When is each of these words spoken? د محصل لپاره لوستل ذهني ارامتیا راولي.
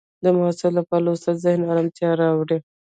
د 0.23 0.25
محصل 0.37 0.71
لپاره 0.79 1.03
لوستل 1.05 1.35
ذهني 1.43 1.65
ارامتیا 1.73 2.09
راولي. 2.21 2.57